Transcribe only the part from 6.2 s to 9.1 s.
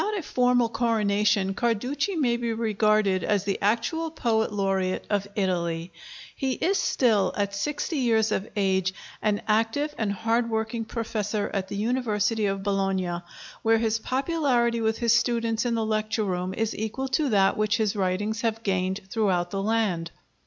He is still, at sixty years of age,